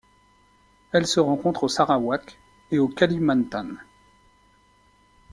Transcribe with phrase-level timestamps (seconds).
[0.93, 2.39] Elle se rencontre au Sarawak
[2.71, 3.67] et au Kalimantan.